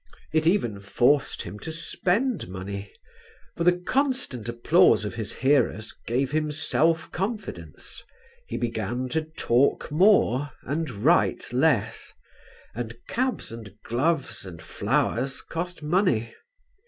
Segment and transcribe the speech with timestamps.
[0.33, 2.91] It even forced him to spend money;
[3.55, 8.01] for the constant applause of his hearers gave him self confidence.
[8.47, 12.13] He began to talk more and write less,
[12.73, 16.33] and cabs and gloves and flowers cost money.